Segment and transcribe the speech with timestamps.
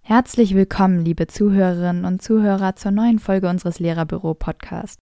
[0.00, 4.96] Herzlich willkommen, liebe Zuhörerinnen und Zuhörer, zur neuen Folge unseres Lehrerbüro-Podcasts.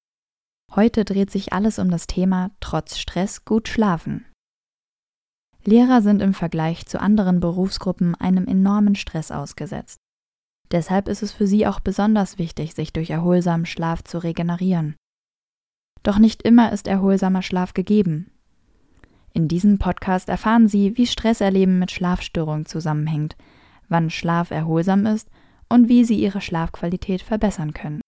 [0.74, 4.26] Heute dreht sich alles um das Thema Trotz Stress gut schlafen.
[5.64, 10.00] Lehrer sind im Vergleich zu anderen Berufsgruppen einem enormen Stress ausgesetzt.
[10.72, 14.96] Deshalb ist es für sie auch besonders wichtig, sich durch erholsamen Schlaf zu regenerieren.
[16.04, 18.30] Doch nicht immer ist erholsamer Schlaf gegeben.
[19.32, 23.36] In diesem Podcast erfahren Sie, wie Stresserleben mit Schlafstörungen zusammenhängt,
[23.88, 25.28] wann Schlaf erholsam ist
[25.68, 28.00] und wie Sie Ihre Schlafqualität verbessern können.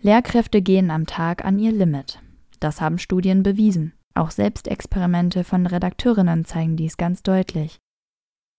[0.00, 2.22] Lehrkräfte gehen am Tag an ihr Limit.
[2.60, 3.92] Das haben Studien bewiesen.
[4.14, 7.78] Auch Selbstexperimente von Redakteurinnen zeigen dies ganz deutlich.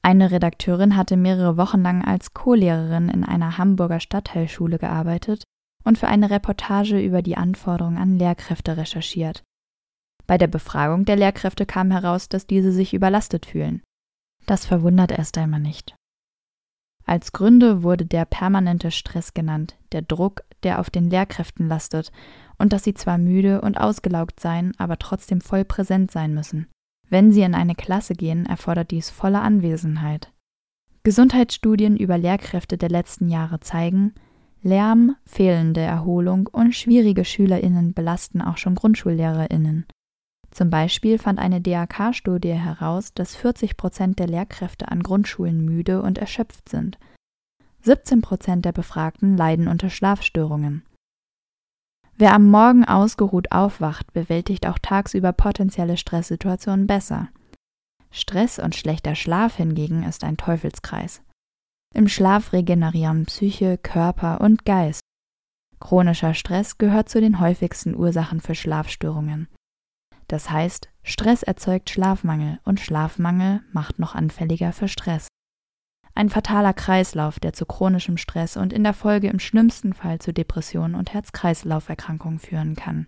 [0.04, 5.44] Eine Redakteurin hatte mehrere Wochen lang als Co-Lehrerin in einer Hamburger Stadtteilschule gearbeitet
[5.88, 9.44] und für eine Reportage über die Anforderungen an Lehrkräfte recherchiert.
[10.28, 13.82] Bei der Befragung der Lehrkräfte kam heraus, dass diese sich überlastet fühlen.
[14.46, 15.96] Das verwundert erst einmal nicht.
[17.06, 22.12] Als Gründe wurde der permanente Stress genannt, der Druck, der auf den Lehrkräften lastet,
[22.58, 26.68] und dass sie zwar müde und ausgelaugt seien, aber trotzdem voll präsent sein müssen.
[27.10, 30.34] Wenn sie in eine Klasse gehen, erfordert dies volle Anwesenheit.
[31.04, 34.14] Gesundheitsstudien über Lehrkräfte der letzten Jahre zeigen,
[34.64, 39.86] Lärm, fehlende Erholung und schwierige Schülerinnen belasten auch schon Grundschullehrerinnen.
[40.52, 46.18] Zum Beispiel fand eine DAK-Studie heraus, dass 40 Prozent der Lehrkräfte an Grundschulen müde und
[46.18, 46.98] erschöpft sind.
[47.82, 50.84] 17 Prozent der Befragten leiden unter Schlafstörungen.
[52.16, 57.30] Wer am Morgen ausgeruht aufwacht, bewältigt auch tagsüber potenzielle Stresssituationen besser.
[58.10, 61.22] Stress und schlechter Schlaf hingegen ist ein Teufelskreis.
[61.98, 65.02] Im Schlaf regenerieren Psyche, Körper und Geist.
[65.80, 69.48] Chronischer Stress gehört zu den häufigsten Ursachen für Schlafstörungen.
[70.28, 75.28] Das heißt, Stress erzeugt Schlafmangel und Schlafmangel macht noch anfälliger für Stress.
[76.14, 80.34] Ein fataler Kreislauf, der zu chronischem Stress und in der Folge im schlimmsten Fall zu
[80.34, 83.08] Depressionen und Herz-Kreislauf-Erkrankungen führen kann.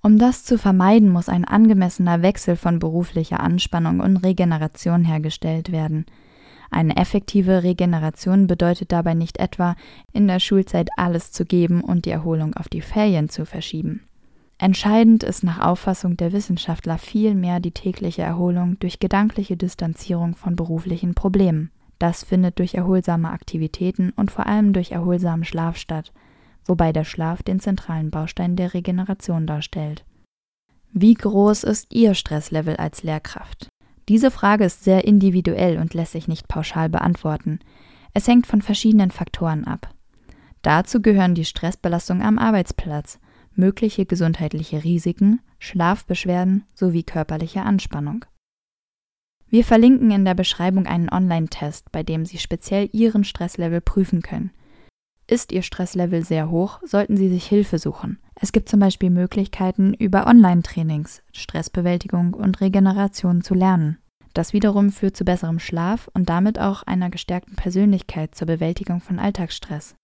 [0.00, 6.06] Um das zu vermeiden, muss ein angemessener Wechsel von beruflicher Anspannung und Regeneration hergestellt werden.
[6.70, 9.74] Eine effektive Regeneration bedeutet dabei nicht etwa,
[10.12, 14.02] in der Schulzeit alles zu geben und die Erholung auf die Ferien zu verschieben.
[14.58, 21.14] Entscheidend ist nach Auffassung der Wissenschaftler vielmehr die tägliche Erholung durch gedankliche Distanzierung von beruflichen
[21.14, 21.70] Problemen.
[22.00, 26.12] Das findet durch erholsame Aktivitäten und vor allem durch erholsamen Schlaf statt,
[26.64, 30.04] wobei der Schlaf den zentralen Baustein der Regeneration darstellt.
[30.92, 33.68] Wie groß ist Ihr Stresslevel als Lehrkraft?
[34.08, 37.60] Diese Frage ist sehr individuell und lässt sich nicht pauschal beantworten.
[38.14, 39.94] Es hängt von verschiedenen Faktoren ab.
[40.62, 43.18] Dazu gehören die Stressbelastung am Arbeitsplatz,
[43.54, 48.24] mögliche gesundheitliche Risiken, Schlafbeschwerden sowie körperliche Anspannung.
[49.50, 54.52] Wir verlinken in der Beschreibung einen Online-Test, bei dem Sie speziell Ihren Stresslevel prüfen können.
[55.30, 58.18] Ist Ihr Stresslevel sehr hoch, sollten Sie sich Hilfe suchen.
[58.40, 63.98] Es gibt zum Beispiel Möglichkeiten, über Online-Trainings Stressbewältigung und Regeneration zu lernen.
[64.32, 69.18] Das wiederum führt zu besserem Schlaf und damit auch einer gestärkten Persönlichkeit zur Bewältigung von
[69.18, 69.96] Alltagsstress.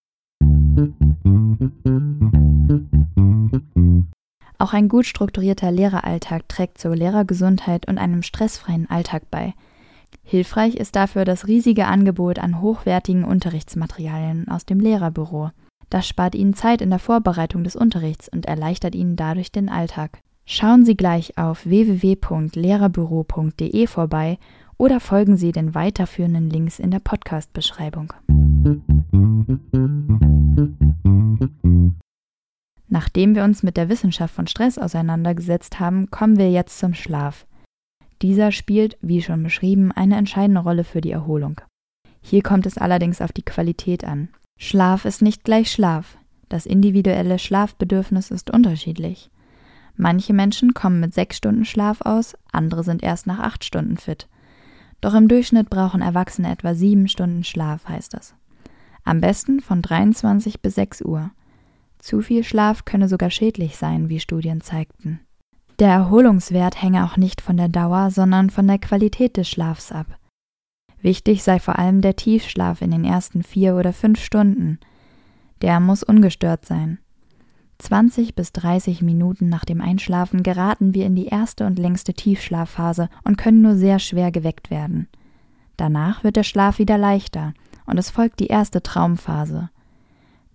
[4.59, 9.55] Auch ein gut strukturierter Lehreralltag trägt zur Lehrergesundheit und einem stressfreien Alltag bei.
[10.25, 15.51] Hilfreich ist dafür das riesige Angebot an hochwertigen Unterrichtsmaterialien aus dem Lehrerbüro.
[15.91, 20.21] Das spart Ihnen Zeit in der Vorbereitung des Unterrichts und erleichtert Ihnen dadurch den Alltag.
[20.47, 24.39] Schauen Sie gleich auf www.lehrerbüro.de vorbei
[24.79, 28.13] oder folgen Sie den weiterführenden Links in der Podcast-Beschreibung.
[32.89, 37.47] Nachdem wir uns mit der Wissenschaft von Stress auseinandergesetzt haben, kommen wir jetzt zum Schlaf.
[38.23, 41.61] Dieser spielt, wie schon beschrieben, eine entscheidende Rolle für die Erholung.
[42.21, 44.29] Hier kommt es allerdings auf die Qualität an.
[44.57, 46.17] Schlaf ist nicht gleich Schlaf.
[46.49, 49.31] Das individuelle Schlafbedürfnis ist unterschiedlich.
[49.97, 54.29] Manche Menschen kommen mit sechs Stunden Schlaf aus, andere sind erst nach acht Stunden fit.
[55.01, 58.35] Doch im Durchschnitt brauchen Erwachsene etwa sieben Stunden Schlaf, heißt es.
[59.05, 61.31] Am besten von 23 bis 6 Uhr.
[61.99, 65.21] Zu viel Schlaf könne sogar schädlich sein, wie Studien zeigten.
[65.81, 70.07] Der Erholungswert hänge auch nicht von der Dauer, sondern von der Qualität des Schlafs ab.
[71.01, 74.79] Wichtig sei vor allem der Tiefschlaf in den ersten vier oder fünf Stunden.
[75.63, 76.99] Der muss ungestört sein.
[77.79, 83.09] 20 bis 30 Minuten nach dem Einschlafen geraten wir in die erste und längste Tiefschlafphase
[83.25, 85.09] und können nur sehr schwer geweckt werden.
[85.77, 87.53] Danach wird der Schlaf wieder leichter
[87.85, 89.71] und es folgt die erste Traumphase.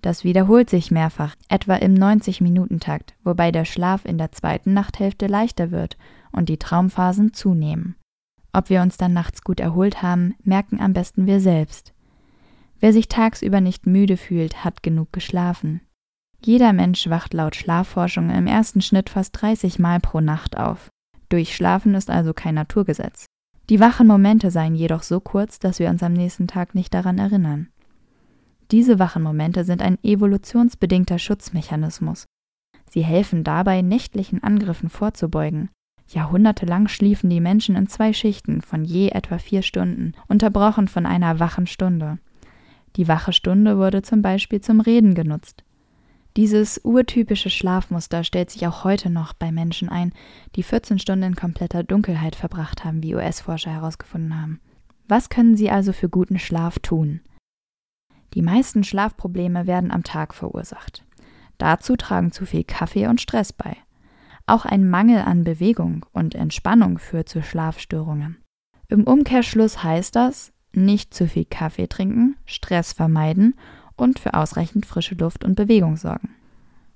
[0.01, 5.72] Das wiederholt sich mehrfach, etwa im 90-Minuten-Takt, wobei der Schlaf in der zweiten Nachthälfte leichter
[5.72, 5.98] wird
[6.31, 7.96] und die Traumphasen zunehmen.
[8.54, 11.94] Ob wir uns dann nachts gut erholt haben, merken am besten wir selbst.
[12.80, 15.81] Wer sich tagsüber nicht müde fühlt, hat genug geschlafen.
[16.42, 20.90] Jeder Mensch wacht laut Schlafforschung im ersten Schnitt fast 30 Mal pro Nacht auf.
[21.28, 23.25] Durchschlafen ist also kein Naturgesetz.
[23.69, 27.19] Die wachen Momente seien jedoch so kurz, dass wir uns am nächsten Tag nicht daran
[27.19, 27.68] erinnern.
[28.71, 32.25] Diese wachen Momente sind ein evolutionsbedingter Schutzmechanismus.
[32.89, 35.69] Sie helfen dabei, nächtlichen Angriffen vorzubeugen.
[36.07, 41.39] Jahrhundertelang schliefen die Menschen in zwei Schichten von je etwa vier Stunden, unterbrochen von einer
[41.39, 42.18] wachen Stunde.
[42.95, 45.63] Die wache Stunde wurde zum Beispiel zum Reden genutzt.
[46.38, 50.13] Dieses urtypische Schlafmuster stellt sich auch heute noch bei Menschen ein,
[50.56, 54.60] die 14 Stunden in kompletter Dunkelheit verbracht haben, wie US-Forscher herausgefunden haben.
[55.07, 57.22] Was können sie also für guten Schlaf tun?
[58.33, 61.05] Die meisten Schlafprobleme werden am Tag verursacht.
[61.57, 63.75] Dazu tragen zu viel Kaffee und Stress bei.
[64.45, 68.37] Auch ein Mangel an Bewegung und Entspannung führt zu Schlafstörungen.
[68.87, 73.55] Im Umkehrschluss heißt das, nicht zu viel Kaffee trinken, Stress vermeiden
[73.95, 76.29] und für ausreichend frische Luft und Bewegung sorgen.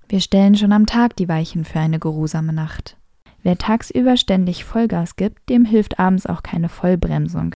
[0.09, 2.97] Wir stellen schon am Tag die Weichen für eine geruhsame Nacht.
[3.41, 7.53] Wer tagsüber ständig Vollgas gibt, dem hilft abends auch keine Vollbremsung,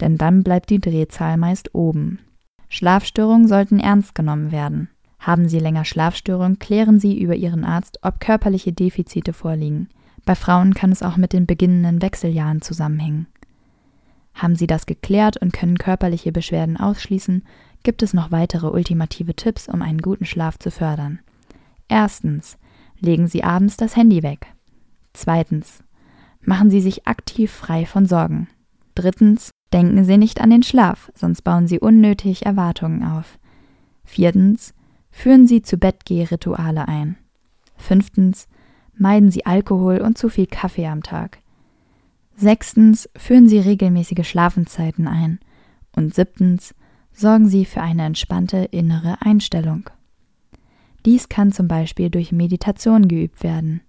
[0.00, 2.20] denn dann bleibt die Drehzahl meist oben.
[2.68, 4.88] Schlafstörungen sollten ernst genommen werden.
[5.18, 9.88] Haben Sie länger Schlafstörungen, klären Sie über Ihren Arzt, ob körperliche Defizite vorliegen.
[10.24, 13.26] Bei Frauen kann es auch mit den beginnenden Wechseljahren zusammenhängen.
[14.34, 17.42] Haben Sie das geklärt und können körperliche Beschwerden ausschließen,
[17.82, 21.20] gibt es noch weitere ultimative Tipps, um einen guten Schlaf zu fördern.
[21.88, 22.58] Erstens.
[22.98, 24.46] Legen Sie abends das Handy weg.
[25.12, 25.82] Zweitens.
[26.40, 28.48] Machen Sie sich aktiv frei von Sorgen.
[28.94, 29.50] Drittens.
[29.76, 33.38] Denken Sie nicht an den Schlaf, sonst bauen Sie unnötig Erwartungen auf.
[34.04, 34.72] Viertens.
[35.10, 37.18] Führen Sie zu Bettgehrituale ein.
[37.76, 38.48] Fünftens.
[38.96, 41.40] Meiden Sie Alkohol und zu viel Kaffee am Tag.
[42.36, 43.06] Sechstens.
[43.18, 45.40] Führen Sie regelmäßige Schlafenszeiten ein.
[45.94, 46.74] Und siebtens
[47.12, 49.90] sorgen Sie für eine entspannte innere Einstellung.
[51.04, 53.82] Dies kann zum Beispiel durch Meditation geübt werden.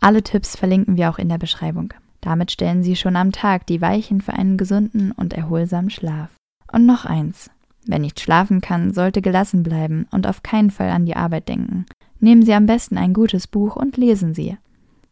[0.00, 1.92] Alle Tipps verlinken wir auch in der Beschreibung.
[2.24, 6.30] Damit stellen Sie schon am Tag die Weichen für einen gesunden und erholsamen Schlaf.
[6.72, 7.50] Und noch eins.
[7.86, 11.84] Wer nicht schlafen kann, sollte gelassen bleiben und auf keinen Fall an die Arbeit denken.
[12.20, 14.56] Nehmen Sie am besten ein gutes Buch und lesen Sie.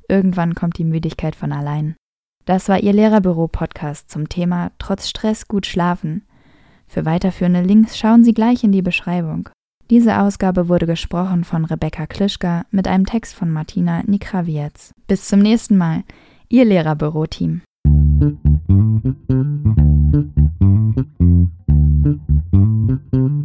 [0.08, 1.96] Irgendwann kommt die Müdigkeit von allein.
[2.46, 6.22] Das war Ihr Lehrerbüro-Podcast zum Thema Trotz Stress gut schlafen.
[6.88, 9.50] Für weiterführende Links schauen Sie gleich in die Beschreibung.
[9.90, 14.94] Diese Ausgabe wurde gesprochen von Rebecca Klischka mit einem Text von Martina Nikrawiec.
[15.06, 16.04] Bis zum nächsten Mal,
[16.52, 17.62] Ihr Lehrerbüro-Team.
[23.12, 23.41] You.